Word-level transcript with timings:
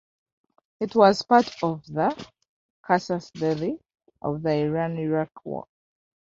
It 0.79 0.95
was 0.95 1.21
part 1.21 1.53
of 1.63 1.85
the 1.85 2.27
"casus 2.83 3.29
belli" 3.39 3.77
of 4.23 4.41
the 4.41 4.51
Iran-Iraq 4.55 5.29
War. 5.45 5.67